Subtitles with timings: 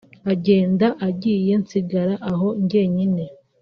[0.33, 3.23] agenda agiye nsigara aho njyenyine